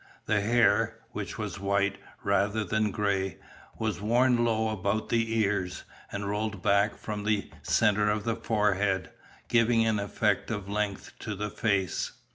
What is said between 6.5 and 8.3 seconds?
back from the centre of